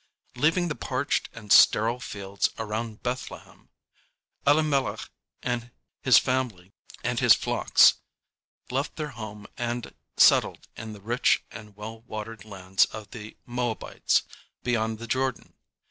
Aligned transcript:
"]Leaving 0.35 0.67
the 0.67 0.73
parched 0.73 1.29
and 1.31 1.53
sterile 1.53 1.99
fields 1.99 2.49
around 2.57 3.03
Bethlehem, 3.03 3.69
Elimelech, 4.47 5.11
his 6.01 6.17
family 6.17 6.71
and 7.03 7.19
his 7.19 7.35
flocks, 7.35 7.97
left 8.71 8.95
their 8.95 9.09
home 9.09 9.45
and 9.59 9.93
settled 10.17 10.67
in 10.75 10.93
the 10.93 11.01
rich 11.01 11.43
and 11.51 11.75
well 11.77 11.99
watered 12.01 12.43
lands 12.45 12.85
of 12.85 13.11
the 13.11 13.37
Moabites, 13.45 14.23
beyond 14.63 14.97
the 14.97 15.05
Jordan. 15.05 15.53